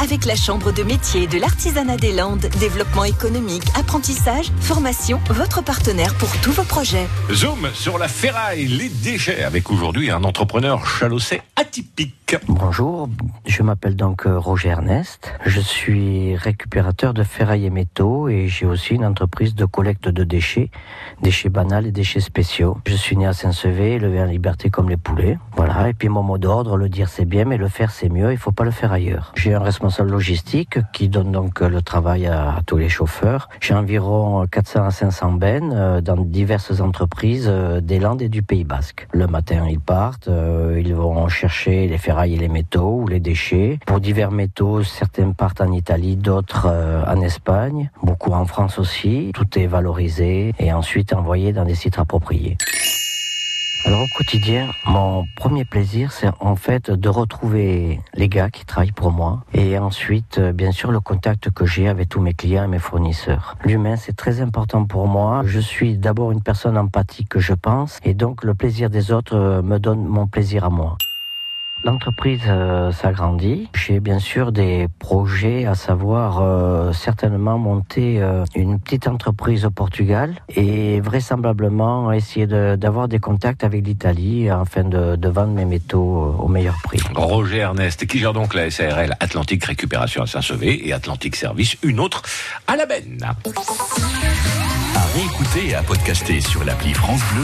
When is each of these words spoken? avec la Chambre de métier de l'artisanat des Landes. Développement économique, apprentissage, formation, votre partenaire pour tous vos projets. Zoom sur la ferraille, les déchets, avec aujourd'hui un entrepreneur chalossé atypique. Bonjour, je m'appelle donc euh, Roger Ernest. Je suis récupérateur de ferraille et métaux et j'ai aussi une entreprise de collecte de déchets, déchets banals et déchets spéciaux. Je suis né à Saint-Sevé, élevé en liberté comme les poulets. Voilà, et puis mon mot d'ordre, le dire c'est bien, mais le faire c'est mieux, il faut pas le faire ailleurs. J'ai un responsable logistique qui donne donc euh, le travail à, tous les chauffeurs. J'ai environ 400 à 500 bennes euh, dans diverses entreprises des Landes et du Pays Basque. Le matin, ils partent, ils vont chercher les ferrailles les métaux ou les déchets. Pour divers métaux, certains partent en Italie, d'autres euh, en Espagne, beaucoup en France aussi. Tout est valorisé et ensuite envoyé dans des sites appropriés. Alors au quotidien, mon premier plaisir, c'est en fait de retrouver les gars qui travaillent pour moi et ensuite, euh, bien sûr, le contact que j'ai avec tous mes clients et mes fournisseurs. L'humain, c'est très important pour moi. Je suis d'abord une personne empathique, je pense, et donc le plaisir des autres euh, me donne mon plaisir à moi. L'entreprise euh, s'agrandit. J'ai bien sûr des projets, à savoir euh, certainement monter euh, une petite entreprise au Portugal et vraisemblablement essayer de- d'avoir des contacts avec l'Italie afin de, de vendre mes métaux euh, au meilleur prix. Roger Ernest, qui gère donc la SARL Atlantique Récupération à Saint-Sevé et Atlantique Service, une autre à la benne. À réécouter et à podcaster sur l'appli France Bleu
avec 0.00 0.24
la 0.24 0.34
Chambre 0.34 0.72
de 0.72 0.82
métier 0.82 1.26
de 1.26 1.38
l'artisanat 1.38 1.96
des 1.96 2.12
Landes. 2.12 2.46
Développement 2.58 3.04
économique, 3.04 3.62
apprentissage, 3.78 4.50
formation, 4.60 5.20
votre 5.30 5.62
partenaire 5.62 6.14
pour 6.14 6.30
tous 6.40 6.52
vos 6.52 6.64
projets. 6.64 7.06
Zoom 7.32 7.68
sur 7.74 7.98
la 7.98 8.08
ferraille, 8.08 8.66
les 8.66 8.88
déchets, 8.88 9.42
avec 9.42 9.70
aujourd'hui 9.70 10.10
un 10.10 10.24
entrepreneur 10.24 10.86
chalossé 10.86 11.42
atypique. 11.56 12.14
Bonjour, 12.46 13.08
je 13.44 13.64
m'appelle 13.64 13.96
donc 13.96 14.24
euh, 14.24 14.38
Roger 14.38 14.68
Ernest. 14.68 15.34
Je 15.46 15.58
suis 15.58 16.36
récupérateur 16.36 17.12
de 17.12 17.24
ferraille 17.24 17.66
et 17.66 17.70
métaux 17.70 18.28
et 18.28 18.46
j'ai 18.46 18.66
aussi 18.66 18.94
une 18.94 19.04
entreprise 19.04 19.56
de 19.56 19.64
collecte 19.64 20.08
de 20.08 20.22
déchets, 20.22 20.70
déchets 21.22 21.48
banals 21.48 21.86
et 21.86 21.90
déchets 21.90 22.20
spéciaux. 22.20 22.78
Je 22.86 22.94
suis 22.94 23.16
né 23.16 23.26
à 23.26 23.32
Saint-Sevé, 23.32 23.94
élevé 23.94 24.20
en 24.20 24.26
liberté 24.26 24.70
comme 24.70 24.88
les 24.88 24.96
poulets. 24.96 25.38
Voilà, 25.56 25.88
et 25.88 25.92
puis 25.92 26.08
mon 26.08 26.22
mot 26.22 26.38
d'ordre, 26.38 26.76
le 26.76 26.88
dire 26.88 27.08
c'est 27.08 27.24
bien, 27.24 27.44
mais 27.46 27.56
le 27.56 27.66
faire 27.66 27.90
c'est 27.90 28.08
mieux, 28.08 28.30
il 28.30 28.38
faut 28.38 28.52
pas 28.52 28.64
le 28.64 28.70
faire 28.70 28.92
ailleurs. 28.92 29.32
J'ai 29.34 29.54
un 29.54 29.60
responsable 29.60 30.12
logistique 30.12 30.78
qui 30.92 31.08
donne 31.08 31.32
donc 31.32 31.62
euh, 31.62 31.68
le 31.68 31.82
travail 31.82 32.26
à, 32.26 32.60
tous 32.64 32.76
les 32.76 32.88
chauffeurs. 32.88 33.48
J'ai 33.60 33.74
environ 33.74 34.46
400 34.46 34.84
à 34.84 34.90
500 34.92 35.32
bennes 35.32 35.72
euh, 35.74 36.00
dans 36.00 36.16
diverses 36.16 36.80
entreprises 36.80 37.48
des 37.82 37.98
Landes 37.98 38.22
et 38.22 38.28
du 38.28 38.44
Pays 38.44 38.64
Basque. 38.64 39.08
Le 39.12 39.26
matin, 39.26 39.66
ils 39.68 39.80
partent, 39.80 40.28
ils 40.76 40.94
vont 40.94 41.28
chercher 41.28 41.88
les 41.88 41.98
ferrailles 41.98 42.19
les 42.26 42.48
métaux 42.48 43.00
ou 43.02 43.08
les 43.08 43.20
déchets. 43.20 43.78
Pour 43.86 44.00
divers 44.00 44.30
métaux, 44.30 44.82
certains 44.82 45.32
partent 45.32 45.60
en 45.60 45.72
Italie, 45.72 46.16
d'autres 46.16 46.66
euh, 46.70 47.02
en 47.06 47.20
Espagne, 47.20 47.90
beaucoup 48.02 48.32
en 48.32 48.44
France 48.44 48.78
aussi. 48.78 49.30
Tout 49.34 49.58
est 49.58 49.66
valorisé 49.66 50.52
et 50.58 50.72
ensuite 50.72 51.12
envoyé 51.12 51.52
dans 51.52 51.64
des 51.64 51.74
sites 51.74 51.98
appropriés. 51.98 52.56
Alors 53.86 54.02
au 54.02 54.08
quotidien, 54.14 54.68
mon 54.86 55.24
premier 55.36 55.64
plaisir, 55.64 56.12
c'est 56.12 56.28
en 56.40 56.54
fait 56.54 56.90
de 56.90 57.08
retrouver 57.08 58.00
les 58.12 58.28
gars 58.28 58.50
qui 58.50 58.66
travaillent 58.66 58.92
pour 58.92 59.10
moi 59.10 59.44
et 59.54 59.78
ensuite, 59.78 60.38
euh, 60.38 60.52
bien 60.52 60.70
sûr, 60.70 60.90
le 60.90 61.00
contact 61.00 61.50
que 61.50 61.64
j'ai 61.64 61.88
avec 61.88 62.10
tous 62.10 62.20
mes 62.20 62.34
clients 62.34 62.64
et 62.64 62.68
mes 62.68 62.78
fournisseurs. 62.78 63.56
L'humain, 63.64 63.96
c'est 63.96 64.14
très 64.14 64.42
important 64.42 64.84
pour 64.84 65.06
moi. 65.06 65.42
Je 65.46 65.60
suis 65.60 65.96
d'abord 65.96 66.30
une 66.30 66.42
personne 66.42 66.76
empathique, 66.76 67.38
je 67.38 67.54
pense, 67.54 67.98
et 68.04 68.12
donc 68.12 68.44
le 68.44 68.54
plaisir 68.54 68.90
des 68.90 69.12
autres 69.12 69.36
euh, 69.36 69.62
me 69.62 69.78
donne 69.78 70.04
mon 70.04 70.26
plaisir 70.26 70.64
à 70.64 70.70
moi. 70.70 70.98
L'entreprise 71.82 72.42
euh, 72.46 72.92
s'agrandit. 72.92 73.68
J'ai 73.74 74.00
bien 74.00 74.18
sûr 74.18 74.52
des 74.52 74.86
projets, 74.98 75.64
à 75.64 75.74
savoir 75.74 76.40
euh, 76.42 76.92
certainement 76.92 77.58
monter 77.58 78.20
euh, 78.20 78.44
une 78.54 78.78
petite 78.78 79.08
entreprise 79.08 79.64
au 79.64 79.70
Portugal 79.70 80.34
et 80.54 81.00
vraisemblablement 81.00 82.12
essayer 82.12 82.46
de- 82.46 82.76
d'avoir 82.76 83.08
des 83.08 83.18
contacts 83.18 83.64
avec 83.64 83.86
l'Italie 83.86 84.50
afin 84.50 84.84
de, 84.84 85.16
de 85.16 85.28
vendre 85.30 85.52
mes 85.54 85.64
métaux 85.64 86.34
euh, 86.38 86.42
au 86.42 86.48
meilleur 86.48 86.76
prix. 86.84 87.00
Roger 87.14 87.58
Ernest, 87.60 88.06
qui 88.06 88.18
gère 88.18 88.34
donc 88.34 88.52
la 88.52 88.70
SARL 88.70 89.16
Atlantique 89.18 89.64
Récupération 89.64 90.22
à 90.22 90.26
Saint-Sevé 90.26 90.86
et 90.86 90.92
Atlantique 90.92 91.34
Service, 91.36 91.76
une 91.82 91.98
autre 92.00 92.20
à 92.66 92.76
la 92.76 92.84
benne. 92.84 93.20
À 94.96 95.06
réécouter 95.14 95.68
et 95.70 95.74
à 95.76 95.82
podcaster 95.82 96.40
sur 96.40 96.62
l'appli 96.64 96.92
France 96.92 97.20
Bleu 97.32 97.38